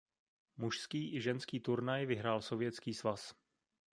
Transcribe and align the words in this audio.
Mužský 0.57 1.15
i 1.15 1.21
ženský 1.21 1.59
turnaj 1.59 2.05
vyhrál 2.05 2.41
Sovětský 2.41 2.93
svaz. 2.93 3.35